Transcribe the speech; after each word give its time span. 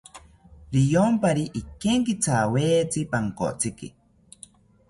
Riyompari 0.75 1.43
ikenkithawetzi 1.61 3.01
pankotziki 3.13 3.87